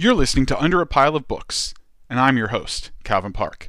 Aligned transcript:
You're 0.00 0.14
listening 0.14 0.46
to 0.46 0.62
Under 0.62 0.80
a 0.80 0.86
Pile 0.86 1.16
of 1.16 1.26
Books, 1.26 1.74
and 2.08 2.20
I'm 2.20 2.36
your 2.36 2.50
host, 2.50 2.92
Calvin 3.02 3.32
Park. 3.32 3.68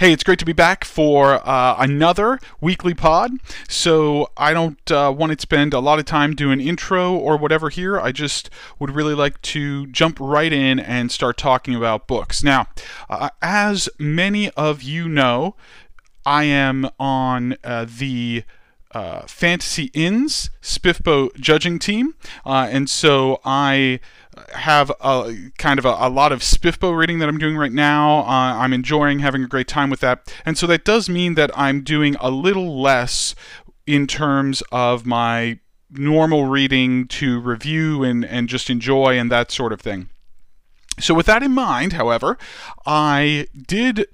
Hey, 0.00 0.12
it's 0.12 0.24
great 0.24 0.40
to 0.40 0.44
be 0.44 0.52
back 0.52 0.84
for 0.84 1.34
uh, 1.48 1.76
another 1.78 2.40
weekly 2.60 2.92
pod. 2.92 3.30
So, 3.68 4.32
I 4.36 4.52
don't 4.52 4.90
uh, 4.90 5.14
want 5.16 5.30
to 5.30 5.40
spend 5.40 5.72
a 5.72 5.78
lot 5.78 6.00
of 6.00 6.06
time 6.06 6.34
doing 6.34 6.60
intro 6.60 7.14
or 7.14 7.36
whatever 7.36 7.70
here. 7.70 8.00
I 8.00 8.10
just 8.10 8.50
would 8.80 8.90
really 8.90 9.14
like 9.14 9.40
to 9.42 9.86
jump 9.86 10.18
right 10.18 10.52
in 10.52 10.80
and 10.80 11.12
start 11.12 11.36
talking 11.36 11.76
about 11.76 12.08
books. 12.08 12.42
Now, 12.42 12.66
uh, 13.08 13.28
as 13.40 13.88
many 13.96 14.50
of 14.56 14.82
you 14.82 15.08
know, 15.08 15.54
I 16.26 16.46
am 16.46 16.90
on 16.98 17.58
uh, 17.62 17.86
the 17.88 18.42
uh, 18.90 19.22
Fantasy 19.26 19.90
Inns 19.92 20.50
SPFBO 20.62 21.34
judging 21.36 21.78
team, 21.78 22.14
uh, 22.46 22.68
and 22.70 22.88
so 22.88 23.40
I 23.44 24.00
have 24.54 24.90
a 25.00 25.50
kind 25.58 25.78
of 25.78 25.84
a, 25.84 25.96
a, 25.98 26.08
lot 26.08 26.32
of 26.32 26.40
SPFBO 26.40 26.96
reading 26.96 27.18
that 27.18 27.28
I'm 27.28 27.38
doing 27.38 27.56
right 27.56 27.72
now. 27.72 28.20
Uh, 28.20 28.56
I'm 28.56 28.72
enjoying 28.72 29.20
having 29.20 29.44
a 29.44 29.46
great 29.46 29.68
time 29.68 29.90
with 29.90 30.00
that, 30.00 30.32
and 30.44 30.56
so 30.56 30.66
that 30.66 30.84
does 30.84 31.08
mean 31.08 31.34
that 31.34 31.50
I'm 31.56 31.82
doing 31.82 32.16
a 32.20 32.30
little 32.30 32.80
less 32.80 33.34
in 33.86 34.06
terms 34.06 34.62
of 34.72 35.04
my 35.04 35.58
normal 35.90 36.46
reading 36.46 37.06
to 37.06 37.40
review 37.40 38.02
and, 38.02 38.24
and 38.24 38.48
just 38.48 38.70
enjoy 38.70 39.18
and 39.18 39.30
that 39.30 39.50
sort 39.50 39.72
of 39.72 39.80
thing. 39.80 40.08
So, 40.98 41.14
with 41.14 41.26
that 41.26 41.42
in 41.42 41.52
mind, 41.52 41.94
however, 41.94 42.38
I 42.86 43.48
did 43.66 44.06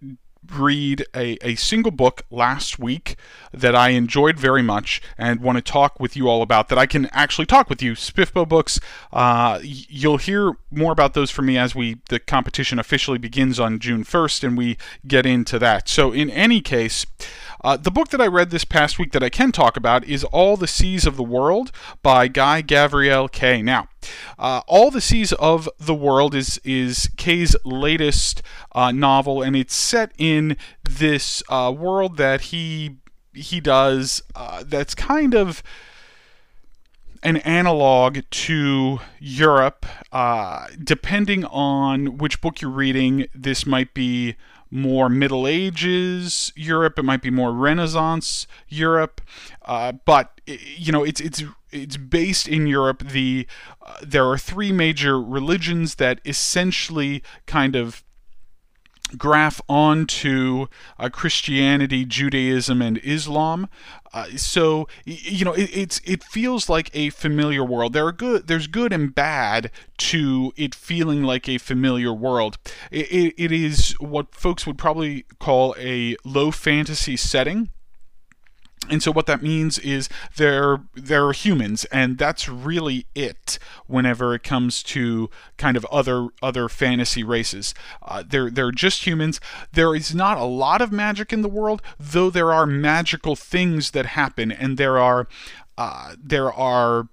read 0.59 1.07
a, 1.15 1.37
a 1.47 1.55
single 1.57 1.91
book 1.91 2.23
last 2.31 2.79
week 2.79 3.17
that 3.53 3.75
I 3.75 3.91
enjoyed 3.91 4.39
very 4.39 4.63
much 4.63 5.03
and 5.19 5.41
want 5.41 5.57
to 5.57 5.63
talk 5.63 5.99
with 6.01 6.17
you 6.17 6.29
all 6.29 6.43
about 6.43 6.69
that 6.69 6.79
I 6.79 6.87
can 6.87 7.07
actually 7.13 7.47
talk 7.47 7.69
with 7.69 7.83
you. 7.83 7.93
SPFBO 7.93 8.49
books, 8.49 8.81
uh, 9.13 9.59
you'll 9.63 10.19
hear 10.19 10.53
more 10.71 10.93
about 10.93 11.15
those 11.15 11.31
from 11.31 11.47
me 11.47 11.59
as 11.59 11.75
we 11.75 11.99
the 12.09 12.19
competition 12.19 12.79
officially 12.79 13.19
begins 13.19 13.59
on 13.59 13.79
June 13.79 14.05
1st 14.05 14.45
and 14.45 14.59
we 14.59 14.77
get 15.07 15.27
into 15.27 15.59
that. 15.59 15.89
So 15.89 16.13
in 16.13 16.31
any 16.31 16.61
case, 16.61 17.07
uh, 17.63 17.77
the 17.77 17.91
book 17.91 18.09
that 18.09 18.21
I 18.21 18.27
read 18.27 18.51
this 18.51 18.65
past 18.65 18.99
week 18.99 19.13
that 19.13 19.23
I 19.23 19.29
can 19.29 19.53
talk 19.53 19.77
about 19.77 20.05
is 20.05 20.25
All 20.25 20.57
the 20.57 20.67
Seas 20.67 21.07
of 21.07 21.17
the 21.17 21.23
World 21.23 21.73
by 22.03 22.29
Guy 22.29 22.63
Gavriel 22.63 23.31
Kay. 23.31 23.63
Now, 23.63 23.89
uh, 24.39 24.63
All 24.67 24.91
the 24.91 25.01
Seas 25.01 25.33
of 25.35 25.69
the 25.79 25.95
World 25.95 26.35
is 26.35 26.61
is 26.65 27.11
Kay's 27.17 27.57
latest 27.65 28.43
uh, 28.73 28.93
novel, 28.93 29.43
and 29.43 29.55
it's 29.55 29.75
set 29.75 30.13
in 30.19 30.57
this 30.83 31.43
uh, 31.49 31.73
world 31.77 32.17
that 32.17 32.43
he 32.43 32.97
he 33.33 33.61
does 33.61 34.23
uh, 34.35 34.65
that's 34.67 34.95
kind 34.95 35.35
of 35.35 35.63
an 37.23 37.37
analog 37.39 38.19
to 38.31 39.01
Europe. 39.19 39.87
Uh, 40.11 40.67
depending 40.83 41.45
on 41.45 42.19
which 42.19 42.41
book 42.41 42.61
you're 42.61 42.71
reading, 42.71 43.27
this 43.35 43.67
might 43.67 43.93
be 43.95 44.37
more 44.71 45.09
Middle 45.09 45.47
Ages 45.47 46.53
Europe. 46.55 46.99
It 46.99 47.05
might 47.05 47.23
be 47.23 47.31
more 47.31 47.53
Renaissance 47.53 48.47
Europe. 48.69 49.21
Uh, 49.65 49.93
but 49.93 50.41
you 50.47 50.93
know, 50.93 51.05
it's 51.05 51.21
it's 51.21 51.43
it's 51.71 51.97
based 51.97 52.49
in 52.49 52.67
Europe. 52.67 53.03
The 53.09 53.47
uh, 53.85 53.99
there 54.03 54.27
are 54.29 54.39
three 54.39 54.73
major 54.73 55.21
religions 55.21 55.97
that 55.97 56.21
essentially 56.25 57.23
kind 57.47 57.77
of 57.77 58.05
graph 59.17 59.61
onto 59.69 60.67
uh, 60.99 61.09
Christianity, 61.09 62.05
Judaism, 62.05 62.83
and 62.83 62.99
Islam. 62.99 63.69
Uh, 64.13 64.27
so 64.37 64.89
you 65.05 65.45
know, 65.45 65.53
it, 65.53 65.71
it's 65.73 66.01
it 66.05 66.23
feels 66.25 66.69
like 66.69 66.91
a 66.95 67.11
familiar 67.11 67.65
world. 67.65 67.93
There 67.93 68.07
are 68.07 68.13
good, 68.13 68.47
there's 68.47 68.67
good 68.67 68.93
and 68.93 69.15
bad 69.15 69.71
to 69.99 70.53
it 70.57 70.75
feeling 70.75 71.23
like 71.23 71.49
a 71.49 71.59
familiar 71.59 72.13
world. 72.13 72.59
it, 72.91 73.07
it, 73.11 73.35
it 73.37 73.53
is 73.53 73.93
what 74.01 74.35
folks 74.35 74.67
would 74.67 74.79
probably 74.79 75.25
call 75.39 75.75
a 75.79 76.17
low 76.25 76.51
fantasy 76.51 77.17
setting 77.17 77.71
and 78.89 79.03
so 79.03 79.13
what 79.13 79.27
that 79.27 79.43
means 79.43 79.79
is 79.79 80.09
they're 80.37 80.79
they're 80.95 81.33
humans 81.33 81.85
and 81.87 82.17
that's 82.17 82.49
really 82.49 83.07
it 83.15 83.59
whenever 83.87 84.35
it 84.35 84.43
comes 84.43 84.83
to 84.83 85.29
kind 85.59 85.77
of 85.77 85.85
other 85.87 86.29
other 86.43 86.69
fantasy 86.69 87.23
races. 87.23 87.75
Uh, 88.03 88.25
they're 88.27 88.51
they're 88.51 88.73
just 88.73 89.07
humans. 89.07 89.39
There 89.73 89.95
is 89.95 90.15
not 90.15 90.39
a 90.39 90.45
lot 90.45 90.81
of 90.81 90.93
magic 90.93 91.33
in 91.33 91.43
the 91.43 91.49
world 91.49 91.83
though 91.99 92.31
there 92.31 92.53
are 92.53 92.67
magical 92.67 93.37
things 93.37 93.91
that 93.91 94.07
happen 94.07 94.51
and 94.51 94.79
there 94.79 94.99
are 94.99 95.29
uh, 95.77 96.15
there 96.23 96.53
are 96.53 97.09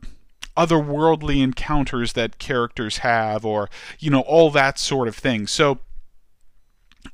otherworldly 0.55 1.41
encounters 1.41 2.13
that 2.13 2.39
characters 2.39 2.97
have 2.97 3.45
or 3.45 3.69
you 3.99 4.09
know 4.09 4.21
all 4.21 4.49
that 4.51 4.79
sort 4.79 5.07
of 5.07 5.15
thing. 5.15 5.47
So 5.47 5.79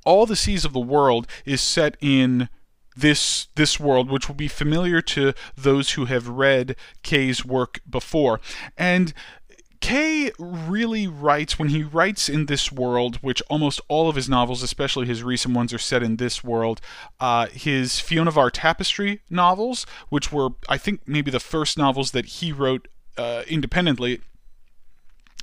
all 0.06 0.26
the 0.26 0.36
seas 0.36 0.64
of 0.64 0.74
the 0.74 0.80
world 0.80 1.28
is 1.46 1.62
set 1.62 1.98
in 2.00 2.50
this 2.96 3.48
this 3.56 3.80
world, 3.80 4.10
which 4.10 4.28
will 4.28 4.36
be 4.36 4.48
familiar 4.48 5.02
to 5.02 5.34
those 5.56 5.92
who 5.92 6.06
have 6.06 6.28
read 6.28 6.76
Kay's 7.02 7.46
work 7.46 7.82
before. 7.90 8.40
And 8.78 9.14
Kay 9.84 10.32
really 10.40 11.08
writes 11.08 11.60
when 11.60 11.68
he 11.68 11.84
writes 11.84 12.30
in 12.30 12.46
this 12.46 12.72
world, 12.72 13.18
which 13.18 13.42
almost 13.50 13.82
all 13.90 14.08
of 14.08 14.16
his 14.16 14.30
novels, 14.30 14.64
especially 14.64 15.08
his 15.08 15.24
recent 15.24 15.54
ones, 15.54 15.74
are 15.74 15.78
set 15.78 16.02
in 16.02 16.16
this 16.16 16.42
world. 16.42 16.80
Uh, 17.20 17.48
his 17.48 17.96
Fionavar 17.96 18.50
Tapestry 18.54 19.20
novels, 19.30 19.86
which 20.08 20.32
were 20.32 20.52
I 20.70 20.78
think 20.78 21.02
maybe 21.06 21.32
the 21.32 21.42
first 21.42 21.78
novels 21.78 22.12
that 22.12 22.26
he 22.26 22.54
wrote 22.54 22.88
uh, 23.18 23.44
independently, 23.46 24.22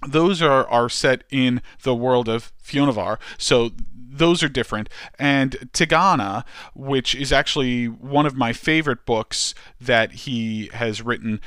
those 0.07 0.41
are 0.43 0.67
are 0.69 0.89
set 0.89 1.25
in 1.31 1.63
the 1.83 1.95
world 1.95 2.29
of 2.29 2.53
Fionavar, 2.63 3.19
So 3.39 3.71
those 4.13 4.43
are 4.43 4.49
different. 4.49 4.89
And 5.19 5.53
Tigana, 5.73 6.45
which 6.75 7.15
is 7.15 7.33
actually 7.33 7.87
one 7.87 8.27
of 8.27 8.35
my 8.37 8.53
favorite 8.53 9.07
books 9.07 9.55
that 9.81 10.13
he 10.13 10.69
has 10.75 11.03
written, 11.03 11.41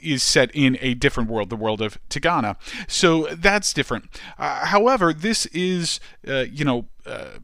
is 0.00 0.22
set 0.22 0.50
in 0.54 0.76
a 0.80 0.94
different 0.94 1.30
world, 1.30 1.50
the 1.50 1.56
world 1.56 1.80
of 1.80 1.98
Tigana. 2.08 2.56
So 2.88 3.28
that's 3.32 3.72
different. 3.72 4.20
Uh, 4.38 4.66
however, 4.66 5.12
this 5.12 5.46
is, 5.46 6.00
uh, 6.28 6.44
you 6.50 6.64
know, 6.64 6.86
uh, 7.06 7.38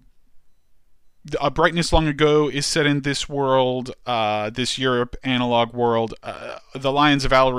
a 1.41 1.51
brightness 1.51 1.93
long 1.93 2.07
ago 2.09 2.49
is 2.49 2.67
set 2.67 2.87
in 2.87 3.03
this 3.03 3.29
world, 3.29 3.93
uh, 4.07 4.51
this 4.51 4.79
Europe 4.79 5.17
analog 5.23 5.75
world. 5.75 6.15
Uh, 6.23 6.59
the 6.75 6.91
Lions 6.91 7.25
of 7.25 7.33
Al 7.33 7.53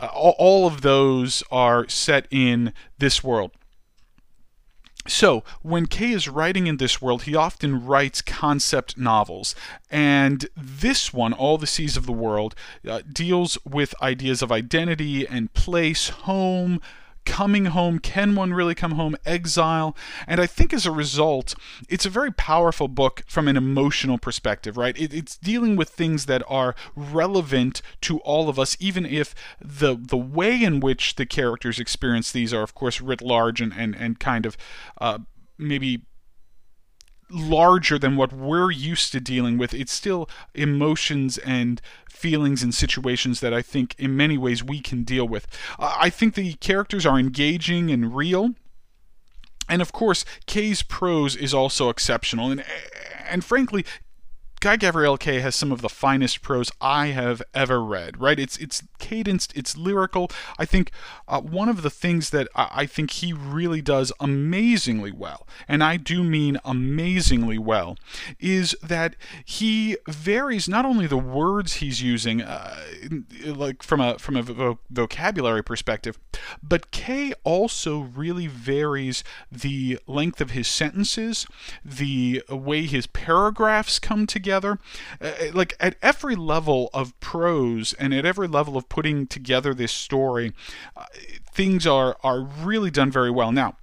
Rassan, 0.00 0.10
all, 0.14 0.34
all 0.38 0.66
of 0.66 0.82
those 0.82 1.42
are 1.50 1.88
set 1.88 2.26
in 2.30 2.72
this 2.98 3.22
world. 3.22 3.52
So, 5.06 5.42
when 5.62 5.86
Kay 5.86 6.12
is 6.12 6.28
writing 6.28 6.66
in 6.66 6.76
this 6.76 7.00
world, 7.00 7.22
he 7.22 7.34
often 7.34 7.86
writes 7.86 8.20
concept 8.20 8.98
novels. 8.98 9.54
And 9.90 10.46
this 10.54 11.14
one, 11.14 11.32
All 11.32 11.56
the 11.56 11.66
Seas 11.66 11.96
of 11.96 12.04
the 12.04 12.12
World, 12.12 12.54
uh, 12.86 13.00
deals 13.10 13.56
with 13.64 13.94
ideas 14.02 14.42
of 14.42 14.52
identity 14.52 15.26
and 15.26 15.52
place, 15.54 16.10
home, 16.10 16.80
coming 17.28 17.66
home. 17.66 17.98
Can 17.98 18.34
one 18.34 18.54
really 18.54 18.74
come 18.74 18.92
home? 18.92 19.14
Exile. 19.26 19.94
And 20.26 20.40
I 20.40 20.46
think 20.46 20.72
as 20.72 20.86
a 20.86 20.90
result, 20.90 21.54
it's 21.88 22.06
a 22.06 22.10
very 22.10 22.32
powerful 22.32 22.88
book 22.88 23.22
from 23.28 23.46
an 23.48 23.56
emotional 23.56 24.16
perspective, 24.16 24.78
right? 24.78 24.98
It, 24.98 25.12
it's 25.12 25.36
dealing 25.36 25.76
with 25.76 25.90
things 25.90 26.24
that 26.24 26.42
are 26.48 26.74
relevant 26.96 27.82
to 28.00 28.18
all 28.20 28.48
of 28.48 28.58
us, 28.58 28.76
even 28.80 29.04
if 29.04 29.34
the 29.60 29.94
the 29.94 30.16
way 30.16 30.64
in 30.64 30.80
which 30.80 31.16
the 31.16 31.26
characters 31.26 31.78
experience 31.78 32.32
these 32.32 32.54
are, 32.54 32.62
of 32.62 32.74
course, 32.74 33.00
writ 33.00 33.20
large 33.20 33.60
and, 33.60 33.74
and, 33.76 33.94
and 33.94 34.18
kind 34.18 34.46
of 34.46 34.56
uh, 34.98 35.18
maybe 35.58 36.02
larger 37.30 37.98
than 37.98 38.16
what 38.16 38.32
we're 38.32 38.70
used 38.70 39.12
to 39.12 39.20
dealing 39.20 39.58
with. 39.58 39.74
It's 39.74 39.92
still 39.92 40.28
emotions 40.54 41.38
and 41.38 41.80
feelings 42.10 42.62
and 42.62 42.74
situations 42.74 43.40
that 43.40 43.54
I 43.54 43.62
think 43.62 43.94
in 43.98 44.16
many 44.16 44.36
ways 44.36 44.64
we 44.64 44.80
can 44.80 45.02
deal 45.02 45.26
with. 45.26 45.46
I 45.78 46.10
think 46.10 46.34
the 46.34 46.54
characters 46.54 47.06
are 47.06 47.18
engaging 47.18 47.90
and 47.90 48.14
real. 48.14 48.54
And 49.68 49.82
of 49.82 49.92
course, 49.92 50.24
Kay's 50.46 50.82
prose 50.82 51.36
is 51.36 51.52
also 51.52 51.90
exceptional. 51.90 52.50
And, 52.50 52.64
and 53.28 53.44
frankly, 53.44 53.84
Guy 54.60 54.76
Gavriel 54.76 55.18
Kay 55.18 55.38
has 55.38 55.54
some 55.54 55.70
of 55.70 55.82
the 55.82 55.88
finest 55.88 56.42
prose 56.42 56.72
I 56.80 57.08
have 57.08 57.42
ever 57.54 57.82
read. 57.82 58.20
Right? 58.20 58.40
It's 58.40 58.56
it's 58.56 58.82
cadenced, 58.98 59.56
it's 59.56 59.76
lyrical. 59.76 60.30
I 60.58 60.64
think 60.64 60.90
uh, 61.28 61.40
one 61.40 61.68
of 61.68 61.82
the 61.82 61.90
things 61.90 62.30
that 62.30 62.48
I, 62.56 62.68
I, 62.72 62.86
think 62.86 63.12
he 63.12 63.32
really 63.32 63.80
does 63.80 64.12
amazingly 64.18 65.12
well, 65.12 65.46
and 65.68 65.84
I 65.84 65.96
do 65.96 66.24
mean 66.24 66.58
amazingly 66.64 67.58
well, 67.58 67.96
is 68.40 68.76
that 68.82 69.14
he 69.44 69.96
varies 70.08 70.68
not 70.68 70.84
only 70.84 71.06
the 71.06 71.16
words 71.16 71.74
he's 71.74 72.02
using, 72.02 72.42
uh, 72.42 72.80
like 73.44 73.82
from 73.82 74.00
a 74.00 74.18
from 74.18 74.36
a 74.36 74.42
vo- 74.42 74.80
vocabulary 74.90 75.62
perspective, 75.62 76.18
but 76.62 76.90
Kay 76.90 77.32
also 77.44 78.00
really 78.00 78.48
varies 78.48 79.22
the 79.52 80.00
length 80.08 80.40
of 80.40 80.50
his 80.50 80.66
sentences, 80.66 81.46
the 81.84 82.42
way 82.48 82.86
his 82.86 83.06
paragraphs 83.06 84.00
come 84.00 84.26
together 84.26 84.47
together. 84.48 84.78
Uh, 85.20 85.32
like 85.52 85.76
at 85.78 85.96
every 86.00 86.34
level 86.34 86.88
of 86.94 87.18
prose 87.20 87.92
and 87.94 88.14
at 88.14 88.24
every 88.24 88.48
level 88.48 88.76
of 88.76 88.88
putting 88.88 89.26
together 89.26 89.74
this 89.74 89.92
story, 89.92 90.52
uh, 90.96 91.04
things 91.52 91.86
are 91.86 92.16
are 92.24 92.40
really 92.40 92.90
done 92.90 93.10
very 93.10 93.30
well. 93.30 93.52
Now, 93.52 93.76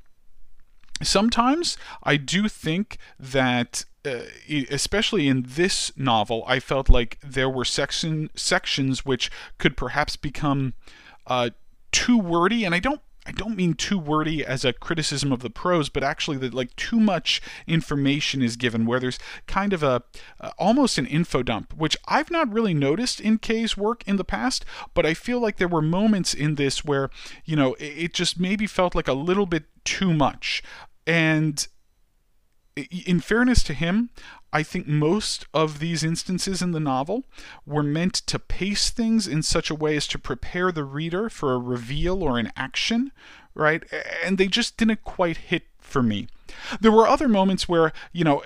sometimes 1.04 1.78
I 2.02 2.18
do 2.18 2.50
think 2.50 2.98
that 3.20 3.86
uh, 4.04 4.24
especially 4.72 5.28
in 5.28 5.46
this 5.48 5.92
novel, 5.96 6.44
I 6.48 6.60
felt 6.60 6.90
like 6.90 7.20
there 7.24 7.50
were 7.50 7.66
section 7.66 8.30
sections 8.36 9.06
which 9.06 9.30
could 9.60 9.78
perhaps 9.78 10.16
become 10.16 10.74
uh, 11.28 11.52
too 11.92 12.18
wordy, 12.18 12.66
and 12.66 12.74
I 12.74 12.80
don't. 12.80 13.02
I 13.26 13.32
don't 13.32 13.56
mean 13.56 13.74
too 13.74 13.98
wordy 13.98 14.46
as 14.46 14.64
a 14.64 14.74
criticism 14.74 15.32
of 15.32 15.42
the 15.42 15.50
prose, 15.50 15.90
but 15.90 16.04
actually 16.04 16.38
that 16.38 16.54
like 16.54 16.76
too 16.76 17.00
much 17.00 17.42
information 17.66 18.42
is 18.42 18.56
given, 18.56 18.86
where 18.86 19.00
there's 19.00 19.20
kind 19.48 19.74
of 19.74 19.82
a 19.82 20.04
uh, 20.40 20.52
almost 20.58 20.98
an 20.98 21.08
info 21.08 21.42
dump, 21.42 21.74
which 21.74 21.98
I've 22.08 22.30
not 22.30 22.52
really 22.52 22.74
noticed 22.74 23.20
in 23.20 23.40
Kay's 23.40 23.76
work 23.76 24.04
in 24.06 24.18
the 24.18 24.24
past, 24.24 24.64
but 24.94 25.06
I 25.06 25.14
feel 25.14 25.40
like 25.40 25.58
there 25.58 25.68
were 25.68 25.82
moments 25.82 26.34
in 26.34 26.56
this 26.56 26.86
where 26.86 27.10
you 27.46 27.56
know 27.56 27.74
it, 27.76 27.98
it 27.98 28.14
just 28.14 28.40
maybe 28.40 28.68
felt 28.68 28.96
like 28.96 29.08
a 29.08 29.14
little 29.14 29.46
bit 29.46 29.64
too 29.84 30.14
much, 30.14 30.62
and 31.08 31.68
in 32.76 33.20
fairness 33.20 33.64
to 33.64 33.74
him, 33.74 34.10
I 34.52 34.64
think 34.64 34.88
most 34.88 35.46
of 35.54 35.80
these 35.80 36.04
instances 36.04 36.62
in 36.62 36.72
the 36.72 36.80
novel 36.80 37.26
were 37.66 37.84
meant 37.84 38.14
to 38.14 38.40
pace 38.40 38.90
things 38.90 39.28
in 39.28 39.44
such 39.44 39.70
a 39.70 39.76
way 39.76 39.96
as 39.96 40.08
to 40.08 40.20
prepare 40.20 40.72
the 40.72 40.84
reader 40.84 41.30
for 41.30 41.54
a 41.54 41.60
reveal 41.60 42.22
or 42.22 42.38
an 42.38 42.52
action, 42.56 43.12
right? 43.54 43.84
And 44.24 44.38
they 44.38 44.48
just 44.48 44.78
didn't 44.78 45.04
quite 45.04 45.38
hit 45.38 45.64
for 45.80 46.04
me. 46.04 46.28
There 46.80 46.92
were 46.92 47.08
other 47.08 47.28
moments 47.28 47.68
where, 47.68 47.92
you 48.12 48.24
know, 48.24 48.44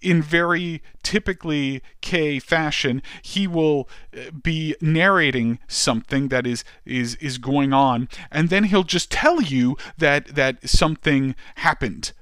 in 0.00 0.22
very 0.22 0.82
typically 1.02 1.82
Kay 2.00 2.38
fashion, 2.38 3.02
he 3.22 3.46
will 3.46 3.88
uh, 4.16 4.30
be 4.30 4.76
narrating 4.80 5.58
something 5.66 6.28
that 6.28 6.46
is 6.46 6.64
is 6.84 7.16
is 7.16 7.38
going 7.38 7.72
on, 7.72 8.08
and 8.30 8.48
then 8.48 8.64
he'll 8.64 8.84
just 8.84 9.10
tell 9.10 9.40
you 9.40 9.76
that 9.98 10.34
that 10.36 10.68
something 10.68 11.34
happened 11.56 12.12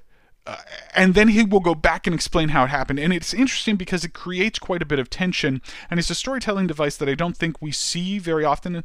uh, 0.46 0.56
and 0.94 1.14
then 1.14 1.28
he 1.28 1.42
will 1.42 1.60
go 1.60 1.74
back 1.74 2.06
and 2.06 2.14
explain 2.14 2.50
how 2.50 2.64
it 2.64 2.68
happened. 2.68 2.98
And 2.98 3.12
it's 3.12 3.32
interesting 3.32 3.76
because 3.76 4.04
it 4.04 4.12
creates 4.12 4.58
quite 4.58 4.82
a 4.82 4.86
bit 4.86 4.98
of 4.98 5.08
tension, 5.08 5.62
and 5.90 5.98
it's 5.98 6.10
a 6.10 6.14
storytelling 6.14 6.66
device 6.66 6.96
that 6.98 7.08
I 7.08 7.14
don't 7.14 7.36
think 7.36 7.62
we 7.62 7.72
see 7.72 8.18
very 8.18 8.44
often, 8.44 8.76
uh, 8.76 8.82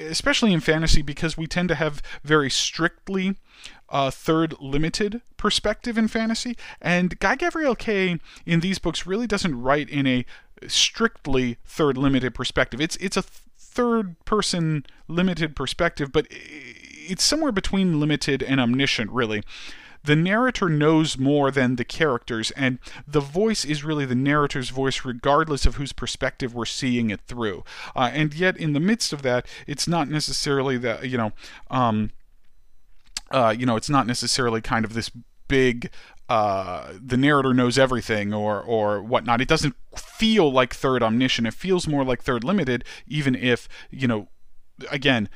especially 0.00 0.52
in 0.52 0.60
fantasy, 0.60 1.00
because 1.02 1.36
we 1.36 1.46
tend 1.46 1.68
to 1.68 1.76
have 1.76 2.02
very 2.24 2.50
strictly 2.50 3.36
uh, 3.90 4.10
third 4.10 4.56
limited 4.60 5.22
perspective 5.36 5.96
in 5.96 6.08
fantasy. 6.08 6.56
And 6.80 7.18
Guy 7.20 7.36
Gavriel 7.36 7.78
Kay 7.78 8.18
in 8.44 8.60
these 8.60 8.78
books 8.80 9.06
really 9.06 9.28
doesn't 9.28 9.60
write 9.60 9.88
in 9.88 10.06
a 10.06 10.24
strictly 10.66 11.58
third 11.64 11.96
limited 11.96 12.34
perspective. 12.34 12.80
It's 12.80 12.96
it's 12.96 13.16
a 13.16 13.22
third 13.22 14.22
person 14.24 14.84
limited 15.06 15.54
perspective, 15.54 16.10
but 16.12 16.26
it's 16.30 17.22
somewhere 17.22 17.52
between 17.52 18.00
limited 18.00 18.42
and 18.42 18.60
omniscient, 18.60 19.10
really 19.10 19.42
the 20.04 20.16
narrator 20.16 20.68
knows 20.68 21.18
more 21.18 21.50
than 21.50 21.76
the 21.76 21.84
characters, 21.84 22.50
and 22.52 22.78
the 23.06 23.20
voice 23.20 23.64
is 23.64 23.84
really 23.84 24.04
the 24.04 24.14
narrator's 24.14 24.70
voice, 24.70 25.04
regardless 25.04 25.66
of 25.66 25.76
whose 25.76 25.92
perspective 25.92 26.54
we're 26.54 26.64
seeing 26.64 27.10
it 27.10 27.20
through. 27.26 27.64
Uh, 27.94 28.10
and 28.12 28.34
yet, 28.34 28.56
in 28.56 28.72
the 28.72 28.80
midst 28.80 29.12
of 29.12 29.22
that, 29.22 29.46
it's 29.66 29.86
not 29.86 30.08
necessarily 30.08 30.76
that 30.78 31.08
you 31.08 31.16
know, 31.16 31.32
um, 31.70 32.10
uh, 33.30 33.54
you 33.56 33.66
know, 33.66 33.76
it's 33.76 33.90
not 33.90 34.06
necessarily 34.06 34.60
kind 34.60 34.84
of 34.84 34.94
this 34.94 35.10
big 35.48 35.90
uh, 36.28 36.94
the 36.98 37.16
narrator 37.18 37.52
knows 37.52 37.78
everything 37.78 38.32
or 38.32 38.62
or 38.62 39.02
whatnot. 39.02 39.40
It 39.40 39.48
doesn't 39.48 39.76
feel 39.96 40.50
like 40.50 40.74
third 40.74 41.02
omniscient. 41.02 41.46
It 41.46 41.54
feels 41.54 41.86
more 41.86 42.04
like 42.04 42.22
third 42.22 42.42
limited, 42.42 42.84
even 43.06 43.34
if 43.34 43.68
you 43.90 44.08
know, 44.08 44.28
again, 44.90 45.28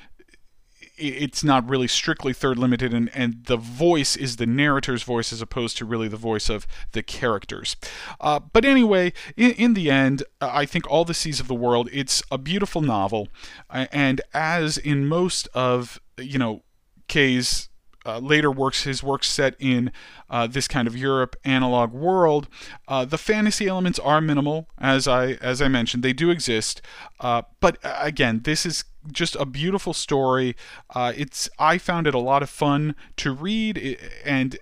it's 0.99 1.45
not 1.45 1.69
really 1.69 1.89
strictly 1.89 2.33
third 2.33 2.59
limited 2.59 2.95
and, 2.95 3.11
and 3.15 3.45
the 3.45 3.57
voice 3.57 4.17
is 4.17 4.37
the 4.37 4.47
narrator's 4.47 5.03
voice 5.03 5.33
as 5.33 5.41
opposed 5.41 5.77
to 5.77 5.85
really 5.85 6.09
the 6.09 6.17
voice 6.17 6.49
of 6.49 6.67
the 6.93 7.03
characters 7.03 7.77
uh, 8.21 8.39
but 8.39 8.65
anyway 8.65 9.13
in, 9.37 9.53
in 9.53 9.75
the 9.75 9.91
end 9.91 10.23
i 10.41 10.65
think 10.65 10.89
all 10.91 11.05
the 11.05 11.15
seas 11.15 11.41
of 11.41 11.49
the 11.49 11.55
world 11.55 11.89
it's 11.93 12.23
a 12.31 12.39
beautiful 12.39 12.81
novel 12.81 13.29
and 13.71 14.21
as 14.33 14.79
in 14.79 15.07
most 15.07 15.49
of 15.55 16.01
you 16.19 16.39
know 16.39 16.63
kay's 17.09 17.69
uh, 18.07 18.19
later 18.19 18.51
works, 18.51 18.85
his 18.85 19.03
works 19.03 19.27
set 19.27 19.55
in 19.59 19.91
uh, 20.31 20.47
this 20.47 20.69
kind 20.69 20.87
of 20.87 20.97
Europe 20.97 21.37
analog 21.45 21.93
world, 21.93 22.49
uh, 22.87 23.05
the 23.05 23.19
fantasy 23.19 23.67
elements 23.67 23.99
are 23.99 24.21
minimal, 24.21 24.69
as 24.79 25.09
I 25.09 25.33
as 25.41 25.61
I 25.61 25.69
mentioned, 25.69 26.03
they 26.03 26.13
do 26.13 26.31
exist. 26.31 26.81
Uh, 27.19 27.43
but 27.61 27.85
uh, 27.85 27.97
again, 28.01 28.43
this 28.45 28.65
is 28.65 28.85
just 29.13 29.37
a 29.37 29.45
beautiful 29.45 29.93
story. 29.93 30.57
Uh, 30.95 31.13
it's 31.17 31.49
I 31.59 31.79
found 31.79 32.07
it 32.07 32.15
a 32.15 32.19
lot 32.19 32.43
of 32.43 32.51
fun 32.51 32.95
to 33.17 33.33
read, 33.33 33.99
and 34.25 34.59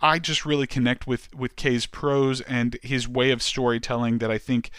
I 0.00 0.18
just 0.18 0.44
really 0.44 0.66
connect 0.66 1.06
with 1.06 1.34
with 1.34 1.56
Kay's 1.56 1.86
prose 1.86 2.40
and 2.42 2.78
his 2.82 3.08
way 3.08 3.30
of 3.30 3.42
storytelling 3.42 4.18
that 4.18 4.30
I 4.30 4.38
think 4.38 4.70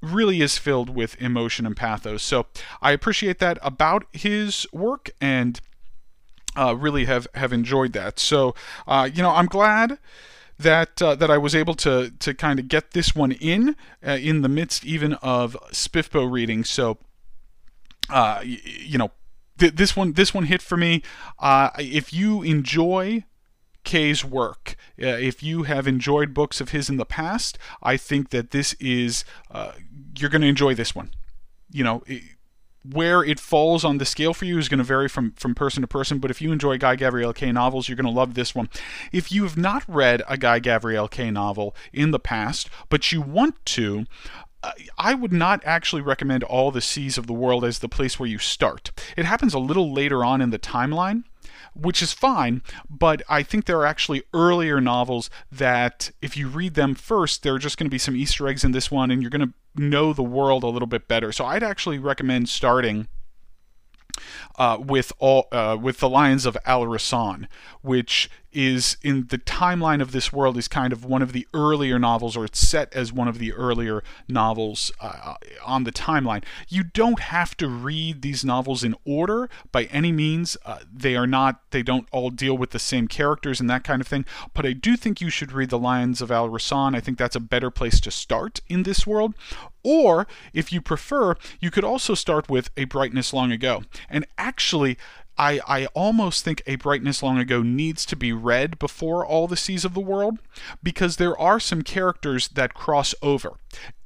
really 0.00 0.40
is 0.40 0.58
filled 0.58 0.90
with 0.90 1.20
emotion 1.20 1.66
and 1.66 1.76
pathos. 1.76 2.22
So 2.22 2.46
I 2.80 2.92
appreciate 2.92 3.38
that 3.40 3.58
about 3.62 4.06
his 4.12 4.66
work 4.72 5.10
and 5.20 5.60
uh, 6.56 6.74
really 6.76 7.04
have 7.04 7.26
have 7.34 7.52
enjoyed 7.52 7.92
that. 7.92 8.18
So 8.18 8.54
uh, 8.86 9.08
you 9.12 9.22
know, 9.22 9.30
I'm 9.30 9.46
glad 9.46 9.98
that 10.58 11.00
uh, 11.00 11.14
that 11.14 11.30
I 11.30 11.38
was 11.38 11.54
able 11.54 11.74
to 11.74 12.10
to 12.10 12.34
kind 12.34 12.58
of 12.58 12.68
get 12.68 12.92
this 12.92 13.14
one 13.14 13.32
in 13.32 13.76
uh, 14.06 14.12
in 14.12 14.42
the 14.42 14.48
midst 14.48 14.84
even 14.84 15.14
of 15.14 15.56
SPFBO 15.70 16.30
reading. 16.30 16.64
So 16.64 16.98
uh, 18.10 18.42
you 18.44 18.98
know, 18.98 19.10
th- 19.58 19.74
this 19.74 19.96
one 19.96 20.12
this 20.12 20.32
one 20.34 20.44
hit 20.44 20.62
for 20.62 20.76
me. 20.76 21.02
Uh, 21.38 21.70
if 21.78 22.12
you 22.12 22.42
enjoy 22.42 23.24
Kay's 23.84 24.22
work. 24.22 24.76
Uh, 25.00 25.06
if 25.06 25.42
you 25.42 25.62
have 25.62 25.86
enjoyed 25.86 26.34
books 26.34 26.60
of 26.60 26.70
his 26.70 26.90
in 26.90 26.98
the 26.98 27.06
past, 27.06 27.56
I 27.82 27.96
think 27.96 28.28
that 28.30 28.50
this 28.50 28.74
is 28.74 29.24
uh, 29.50 29.72
you're 30.18 30.28
going 30.28 30.42
to 30.42 30.48
enjoy 30.48 30.74
this 30.74 30.94
one. 30.94 31.10
You 31.70 31.84
know, 31.84 32.02
where 32.84 33.22
it 33.24 33.40
falls 33.40 33.84
on 33.84 33.98
the 33.98 34.04
scale 34.04 34.34
for 34.34 34.44
you 34.44 34.58
is 34.58 34.68
going 34.68 34.78
to 34.78 34.84
vary 34.84 35.08
from, 35.08 35.32
from 35.32 35.54
person 35.54 35.80
to 35.80 35.86
person, 35.86 36.18
but 36.18 36.30
if 36.30 36.40
you 36.40 36.52
enjoy 36.52 36.78
Guy 36.78 36.96
Gavriel 36.96 37.34
Kay 37.34 37.52
novels, 37.52 37.88
you're 37.88 37.96
going 37.96 38.06
to 38.06 38.12
love 38.12 38.34
this 38.34 38.54
one. 38.54 38.68
If 39.12 39.32
you 39.32 39.42
have 39.44 39.56
not 39.56 39.84
read 39.88 40.22
a 40.28 40.36
Guy 40.36 40.60
Gavriel 40.60 41.10
Kay 41.10 41.30
novel 41.30 41.74
in 41.92 42.10
the 42.10 42.18
past, 42.18 42.70
but 42.88 43.10
you 43.12 43.20
want 43.20 43.64
to, 43.66 44.06
I 44.96 45.14
would 45.14 45.32
not 45.32 45.62
actually 45.64 46.02
recommend 46.02 46.42
All 46.42 46.70
the 46.70 46.80
Seas 46.80 47.16
of 47.16 47.26
the 47.26 47.32
World 47.32 47.64
as 47.64 47.78
the 47.78 47.88
place 47.88 48.18
where 48.18 48.28
you 48.28 48.38
start. 48.38 48.90
It 49.16 49.24
happens 49.24 49.54
a 49.54 49.58
little 49.58 49.92
later 49.92 50.24
on 50.24 50.40
in 50.40 50.50
the 50.50 50.58
timeline, 50.58 51.24
which 51.74 52.02
is 52.02 52.12
fine, 52.12 52.62
but 52.90 53.22
I 53.28 53.42
think 53.42 53.64
there 53.64 53.78
are 53.78 53.86
actually 53.86 54.24
earlier 54.34 54.80
novels 54.80 55.30
that, 55.52 56.10
if 56.20 56.36
you 56.36 56.48
read 56.48 56.74
them 56.74 56.94
first, 56.94 57.42
there 57.42 57.54
are 57.54 57.58
just 57.58 57.78
going 57.78 57.86
to 57.86 57.90
be 57.90 57.98
some 57.98 58.16
Easter 58.16 58.48
eggs 58.48 58.64
in 58.64 58.72
this 58.72 58.90
one, 58.90 59.10
and 59.10 59.22
you're 59.22 59.30
going 59.30 59.46
to 59.46 59.54
know 59.80 60.12
the 60.12 60.22
world 60.22 60.64
a 60.64 60.68
little 60.68 60.88
bit 60.88 61.06
better. 61.06 61.30
So 61.30 61.44
I'd 61.44 61.62
actually 61.62 61.98
recommend 61.98 62.48
starting 62.48 63.06
uh, 64.56 64.78
with 64.80 65.12
all 65.18 65.46
uh, 65.52 65.76
with 65.80 65.98
the 65.98 66.08
Lions 66.08 66.46
of 66.46 66.56
Al 66.64 66.84
Rassan, 66.84 67.46
which 67.82 68.28
is 68.52 68.96
in 69.02 69.26
the 69.28 69.38
timeline 69.38 70.00
of 70.00 70.12
this 70.12 70.32
world 70.32 70.56
is 70.56 70.68
kind 70.68 70.92
of 70.92 71.04
one 71.04 71.22
of 71.22 71.32
the 71.32 71.46
earlier 71.52 71.98
novels, 71.98 72.36
or 72.36 72.44
it's 72.44 72.58
set 72.58 72.92
as 72.94 73.12
one 73.12 73.28
of 73.28 73.38
the 73.38 73.52
earlier 73.52 74.02
novels 74.26 74.90
uh, 75.00 75.34
on 75.64 75.84
the 75.84 75.92
timeline. 75.92 76.42
You 76.68 76.82
don't 76.82 77.20
have 77.20 77.56
to 77.58 77.68
read 77.68 78.22
these 78.22 78.44
novels 78.44 78.82
in 78.82 78.94
order 79.04 79.48
by 79.70 79.84
any 79.84 80.12
means. 80.12 80.56
Uh, 80.64 80.78
they 80.90 81.14
are 81.16 81.26
not, 81.26 81.70
they 81.70 81.82
don't 81.82 82.08
all 82.10 82.30
deal 82.30 82.56
with 82.56 82.70
the 82.70 82.78
same 82.78 83.06
characters 83.08 83.60
and 83.60 83.68
that 83.68 83.84
kind 83.84 84.00
of 84.00 84.08
thing. 84.08 84.24
But 84.54 84.66
I 84.66 84.72
do 84.72 84.96
think 84.96 85.20
you 85.20 85.30
should 85.30 85.52
read 85.52 85.70
The 85.70 85.78
Lions 85.78 86.20
of 86.20 86.30
Al 86.30 86.48
Rassan. 86.48 86.96
I 86.96 87.00
think 87.00 87.18
that's 87.18 87.36
a 87.36 87.40
better 87.40 87.70
place 87.70 88.00
to 88.00 88.10
start 88.10 88.60
in 88.68 88.82
this 88.84 89.06
world. 89.06 89.34
Or, 89.84 90.26
if 90.52 90.72
you 90.72 90.80
prefer, 90.80 91.36
you 91.60 91.70
could 91.70 91.84
also 91.84 92.14
start 92.14 92.48
with 92.48 92.70
A 92.76 92.84
Brightness 92.84 93.32
Long 93.32 93.52
Ago. 93.52 93.84
And 94.10 94.26
actually, 94.36 94.98
I, 95.38 95.60
I 95.66 95.86
almost 95.94 96.44
think 96.44 96.62
A 96.66 96.76
Brightness 96.76 97.22
Long 97.22 97.38
Ago 97.38 97.62
needs 97.62 98.04
to 98.06 98.16
be 98.16 98.32
read 98.32 98.78
before 98.78 99.24
All 99.24 99.46
the 99.46 99.56
Seas 99.56 99.84
of 99.84 99.94
the 99.94 100.00
World 100.00 100.38
because 100.82 101.16
there 101.16 101.38
are 101.38 101.60
some 101.60 101.82
characters 101.82 102.48
that 102.48 102.74
cross 102.74 103.14
over. 103.22 103.58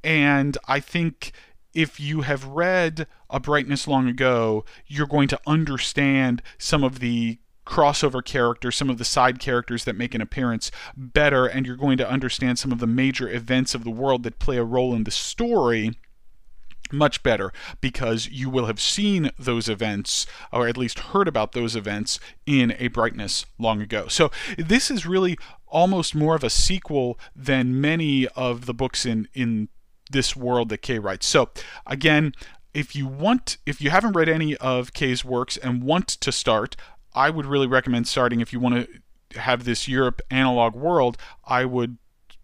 And 0.03 0.57
I 0.67 0.79
think 0.79 1.31
if 1.73 1.99
you 1.99 2.21
have 2.21 2.45
read 2.45 3.07
A 3.29 3.39
Brightness 3.39 3.87
Long 3.87 4.07
Ago, 4.07 4.63
you're 4.85 5.07
going 5.07 5.27
to 5.29 5.39
understand 5.47 6.41
some 6.57 6.83
of 6.83 6.99
the 6.99 7.39
crossover 7.65 8.23
characters, 8.23 8.75
some 8.75 8.89
of 8.89 8.97
the 8.97 9.05
side 9.05 9.39
characters 9.39 9.85
that 9.85 9.95
make 9.95 10.13
an 10.13 10.21
appearance 10.21 10.69
better, 10.95 11.45
and 11.45 11.65
you're 11.65 11.75
going 11.75 11.97
to 11.97 12.09
understand 12.09 12.59
some 12.59 12.71
of 12.71 12.79
the 12.79 12.87
major 12.87 13.29
events 13.29 13.73
of 13.73 13.83
the 13.83 13.89
world 13.89 14.23
that 14.23 14.37
play 14.37 14.57
a 14.57 14.63
role 14.63 14.93
in 14.93 15.05
the 15.05 15.11
story 15.11 15.93
much 16.93 17.23
better 17.23 17.51
because 17.81 18.29
you 18.29 18.49
will 18.49 18.67
have 18.67 18.79
seen 18.79 19.31
those 19.37 19.67
events 19.67 20.25
or 20.51 20.67
at 20.67 20.77
least 20.77 20.99
heard 20.99 21.27
about 21.27 21.51
those 21.51 21.75
events 21.75 22.19
in 22.45 22.75
a 22.79 22.87
brightness 22.87 23.45
long 23.57 23.81
ago. 23.81 24.07
So 24.07 24.31
this 24.57 24.89
is 24.91 25.05
really 25.05 25.37
almost 25.67 26.13
more 26.13 26.35
of 26.35 26.43
a 26.43 26.49
sequel 26.49 27.19
than 27.35 27.81
many 27.81 28.27
of 28.29 28.65
the 28.67 28.73
books 28.73 29.05
in 29.05 29.27
in 29.33 29.69
this 30.11 30.35
world 30.35 30.69
that 30.69 30.81
Kay 30.81 30.99
writes. 30.99 31.25
So 31.25 31.49
again, 31.87 32.33
if 32.73 32.95
you 32.95 33.07
want, 33.07 33.57
if 33.65 33.81
you 33.81 33.89
haven't 33.89 34.13
read 34.13 34.29
any 34.29 34.55
of 34.57 34.93
Kay's 34.93 35.25
works 35.25 35.57
and 35.57 35.83
want 35.83 36.07
to 36.07 36.31
start, 36.31 36.75
I 37.13 37.29
would 37.29 37.45
really 37.45 37.67
recommend 37.67 38.07
starting 38.07 38.41
if 38.41 38.53
you 38.53 38.59
want 38.59 38.87
to 39.33 39.39
have 39.39 39.65
this 39.65 39.87
Europe 39.87 40.21
analog 40.29 40.75
world. 40.75 41.17
I 41.45 41.65
would 41.65 41.97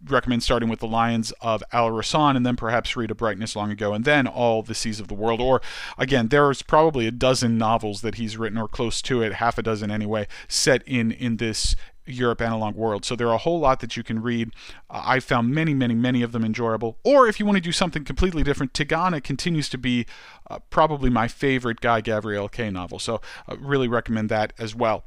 recommend 0.06 0.42
starting 0.42 0.68
with 0.68 0.80
the 0.80 0.86
Lions 0.86 1.32
of 1.40 1.62
Al 1.72 1.90
Rassan 1.90 2.36
and 2.36 2.44
then 2.46 2.56
perhaps 2.56 2.96
read 2.96 3.10
A 3.10 3.14
Brightness 3.14 3.54
Long 3.54 3.70
Ago 3.70 3.92
and 3.92 4.04
then 4.04 4.26
All 4.26 4.62
the 4.62 4.74
Seas 4.74 5.00
of 5.00 5.08
the 5.08 5.14
World. 5.14 5.40
Or 5.40 5.60
again, 5.98 6.28
there's 6.28 6.62
probably 6.62 7.06
a 7.06 7.10
dozen 7.10 7.58
novels 7.58 8.00
that 8.02 8.16
he's 8.16 8.36
written 8.36 8.58
or 8.58 8.68
close 8.68 9.02
to 9.02 9.22
it, 9.22 9.34
half 9.34 9.58
a 9.58 9.62
dozen 9.62 9.90
anyway, 9.90 10.26
set 10.48 10.82
in 10.86 11.12
in 11.12 11.36
this 11.36 11.76
Europe 12.06 12.40
analog 12.40 12.74
world. 12.74 13.04
So 13.04 13.14
there 13.14 13.28
are 13.28 13.34
a 13.34 13.38
whole 13.38 13.60
lot 13.60 13.80
that 13.80 13.96
you 13.96 14.02
can 14.02 14.22
read. 14.22 14.50
Uh, 14.88 15.02
I 15.04 15.20
found 15.20 15.50
many, 15.50 15.74
many, 15.74 15.94
many 15.94 16.22
of 16.22 16.32
them 16.32 16.44
enjoyable. 16.44 16.98
Or 17.04 17.28
if 17.28 17.38
you 17.38 17.46
want 17.46 17.56
to 17.56 17.62
do 17.62 17.72
something 17.72 18.04
completely 18.04 18.42
different, 18.42 18.72
Tigana 18.72 19.22
continues 19.22 19.68
to 19.70 19.78
be 19.78 20.06
uh, 20.48 20.58
probably 20.70 21.10
my 21.10 21.28
favorite 21.28 21.80
Guy 21.80 22.02
Gavriel 22.02 22.50
Kay 22.50 22.70
novel. 22.70 22.98
So 22.98 23.20
uh, 23.48 23.56
really 23.58 23.88
recommend 23.88 24.28
that 24.30 24.52
as 24.58 24.74
well. 24.74 25.04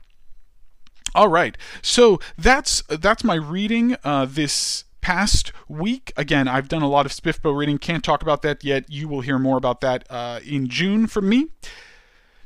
All 1.15 1.27
right, 1.27 1.57
so 1.81 2.19
that's 2.37 2.81
that's 2.89 3.23
my 3.23 3.35
reading 3.35 3.95
uh, 4.03 4.25
this 4.25 4.85
past 5.01 5.51
week. 5.67 6.11
Again, 6.17 6.47
I've 6.47 6.67
done 6.67 6.81
a 6.81 6.89
lot 6.89 7.05
of 7.05 7.11
SPFBO 7.11 7.55
reading. 7.55 7.77
Can't 7.77 8.03
talk 8.03 8.23
about 8.23 8.41
that 8.41 8.63
yet. 8.63 8.89
You 8.89 9.07
will 9.07 9.21
hear 9.21 9.37
more 9.37 9.57
about 9.57 9.81
that 9.81 10.05
uh, 10.09 10.39
in 10.45 10.69
June 10.69 11.05
from 11.05 11.29
me. 11.29 11.49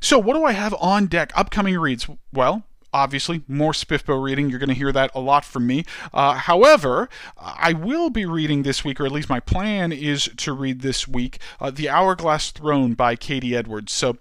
So, 0.00 0.18
what 0.18 0.34
do 0.34 0.44
I 0.44 0.52
have 0.52 0.74
on 0.80 1.06
deck? 1.06 1.32
Upcoming 1.34 1.78
reads. 1.78 2.08
Well, 2.32 2.64
obviously 2.92 3.42
more 3.48 3.72
SPFBO 3.72 4.22
reading. 4.22 4.50
You're 4.50 4.58
going 4.58 4.68
to 4.68 4.74
hear 4.74 4.92
that 4.92 5.10
a 5.14 5.20
lot 5.20 5.44
from 5.44 5.66
me. 5.66 5.84
Uh, 6.12 6.34
however, 6.34 7.08
I 7.36 7.72
will 7.72 8.10
be 8.10 8.26
reading 8.26 8.62
this 8.62 8.84
week, 8.84 9.00
or 9.00 9.06
at 9.06 9.12
least 9.12 9.28
my 9.28 9.40
plan 9.40 9.92
is 9.92 10.28
to 10.36 10.52
read 10.52 10.80
this 10.80 11.06
week, 11.06 11.38
uh, 11.60 11.70
The 11.70 11.88
Hourglass 11.88 12.50
Throne 12.50 12.94
by 12.94 13.16
K.D. 13.16 13.56
Edwards. 13.56 13.92
So 13.92 14.18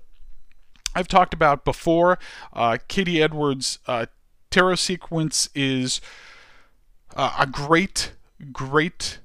I've 0.95 1.07
talked 1.07 1.33
about 1.33 1.63
before, 1.63 2.17
uh, 2.53 2.77
K.D. 2.87 3.21
Edwards' 3.21 3.79
uh, 3.87 4.07
tarot 4.49 4.75
sequence 4.75 5.49
is 5.55 6.01
uh, 7.15 7.35
a 7.39 7.47
great, 7.47 8.13
great 8.51 9.19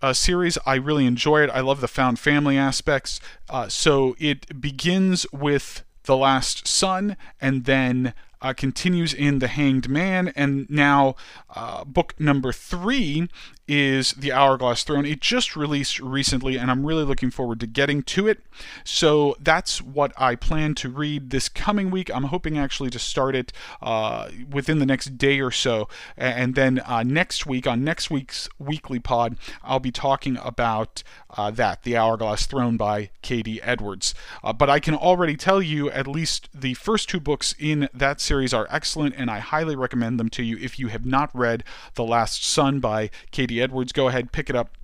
uh, 0.00 0.12
series. 0.12 0.58
I 0.64 0.76
really 0.76 1.06
enjoy 1.06 1.42
it. 1.42 1.50
I 1.50 1.60
love 1.60 1.80
the 1.80 1.88
found 1.88 2.18
family 2.18 2.56
aspects. 2.56 3.20
Uh, 3.48 3.68
so 3.68 4.16
it 4.18 4.60
begins 4.60 5.26
with 5.32 5.84
The 6.04 6.16
Last 6.16 6.66
Sun 6.68 7.16
and 7.40 7.64
then 7.64 8.14
uh, 8.40 8.52
continues 8.52 9.12
in 9.12 9.38
The 9.38 9.48
Hanged 9.48 9.88
Man, 9.88 10.32
and 10.36 10.68
now 10.70 11.16
uh, 11.54 11.84
book 11.84 12.14
number 12.18 12.52
three 12.52 13.28
is 13.68 14.12
The 14.12 14.32
Hourglass 14.32 14.82
Throne. 14.82 15.04
It 15.04 15.20
just 15.20 15.54
released 15.54 16.00
recently, 16.00 16.56
and 16.56 16.70
I'm 16.70 16.86
really 16.86 17.04
looking 17.04 17.30
forward 17.30 17.60
to 17.60 17.66
getting 17.66 18.02
to 18.04 18.26
it. 18.26 18.40
So 18.82 19.36
that's 19.38 19.82
what 19.82 20.12
I 20.16 20.34
plan 20.34 20.74
to 20.76 20.88
read 20.88 21.30
this 21.30 21.48
coming 21.48 21.90
week. 21.90 22.10
I'm 22.12 22.24
hoping 22.24 22.56
actually 22.56 22.90
to 22.90 22.98
start 22.98 23.36
it 23.36 23.52
uh, 23.82 24.30
within 24.50 24.78
the 24.78 24.86
next 24.86 25.18
day 25.18 25.38
or 25.40 25.50
so. 25.50 25.88
And 26.16 26.54
then 26.54 26.80
uh, 26.80 27.02
next 27.02 27.46
week, 27.46 27.66
on 27.66 27.84
next 27.84 28.10
week's 28.10 28.48
weekly 28.58 28.98
pod, 28.98 29.36
I'll 29.62 29.80
be 29.80 29.92
talking 29.92 30.38
about 30.42 31.02
uh, 31.36 31.50
that, 31.50 31.82
The 31.82 31.96
Hourglass 31.96 32.46
Throne 32.46 32.78
by 32.78 33.10
K.D. 33.20 33.60
Edwards. 33.62 34.14
Uh, 34.42 34.54
but 34.54 34.70
I 34.70 34.80
can 34.80 34.94
already 34.94 35.36
tell 35.36 35.60
you 35.60 35.90
at 35.90 36.06
least 36.06 36.48
the 36.54 36.72
first 36.74 37.10
two 37.10 37.20
books 37.20 37.54
in 37.58 37.90
that 37.92 38.20
series 38.28 38.52
are 38.52 38.66
excellent, 38.70 39.14
and 39.16 39.30
I 39.30 39.38
highly 39.38 39.74
recommend 39.74 40.20
them 40.20 40.28
to 40.30 40.42
you 40.42 40.58
if 40.58 40.78
you 40.78 40.88
have 40.88 41.06
not 41.06 41.30
read 41.34 41.64
The 41.94 42.04
Last 42.04 42.44
Sun 42.44 42.78
by 42.78 43.08
K.D. 43.30 43.60
Edwards. 43.60 43.90
Go 43.90 44.08
ahead, 44.08 44.32
pick 44.32 44.50
it 44.50 44.54
up. 44.54 44.76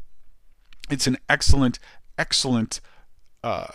It's 0.88 1.06
an 1.06 1.18
excellent, 1.28 1.78
excellent 2.16 2.80
uh, 3.42 3.66